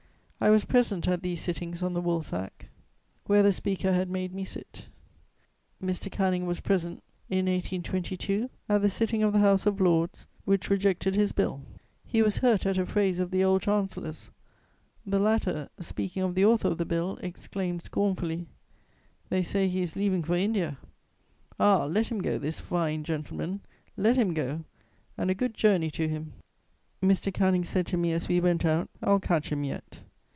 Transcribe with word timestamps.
I 0.43 0.49
was 0.49 0.65
present 0.65 1.07
at 1.07 1.21
these 1.21 1.39
sittings 1.39 1.83
on 1.83 1.93
the 1.93 2.01
woolsack, 2.01 2.67
where 3.27 3.43
the 3.43 3.51
Speaker 3.51 3.93
had 3.93 4.09
made 4.09 4.33
me 4.33 4.43
sit. 4.43 4.87
Mr. 5.79 6.11
Canning 6.11 6.47
was 6.47 6.59
present, 6.61 7.03
in 7.29 7.45
1822, 7.45 8.49
at 8.67 8.81
the 8.81 8.89
sitting 8.89 9.21
of 9.21 9.33
the 9.33 9.39
House 9.39 9.67
of 9.67 9.79
Lords 9.79 10.25
which 10.43 10.71
rejected 10.71 11.13
his 11.13 11.31
Bill; 11.31 11.61
he 12.03 12.23
was 12.23 12.39
hurt 12.39 12.65
at 12.65 12.79
a 12.79 12.87
phrase 12.87 13.19
of 13.19 13.29
the 13.29 13.43
old 13.43 13.61
Chancellor's: 13.61 14.31
the 15.05 15.19
latter, 15.19 15.69
speaking 15.79 16.23
of 16.23 16.33
the 16.33 16.43
author 16.45 16.69
of 16.69 16.79
the 16.79 16.85
Bill, 16.85 17.19
exclaimed 17.21 17.83
scornfully: 17.83 18.47
"They 19.29 19.43
say 19.43 19.67
he 19.67 19.83
is 19.83 19.95
leaving 19.95 20.23
for 20.23 20.33
India: 20.35 20.79
ah, 21.59 21.85
let 21.85 22.07
him 22.07 22.17
go, 22.19 22.39
this 22.39 22.59
fine 22.59 23.03
gentleman, 23.03 23.59
let 23.95 24.15
him 24.15 24.33
go, 24.33 24.63
and 25.19 25.29
a 25.29 25.35
good 25.35 25.53
journey 25.53 25.91
to 25.91 26.07
him!" 26.07 26.33
Mr. 26.99 27.31
Canning 27.31 27.63
said 27.63 27.85
to 27.85 27.95
me 27.97 28.11
as 28.11 28.27
we 28.27 28.41
went 28.41 28.65
out: 28.65 28.89
"I'll 29.03 29.19
catch 29.19 29.51
him 29.51 29.63
yet." 29.63 29.99